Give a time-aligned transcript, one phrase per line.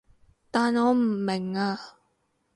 [0.49, 1.79] 但我唔明啊